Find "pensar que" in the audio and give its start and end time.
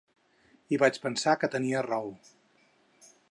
1.03-1.51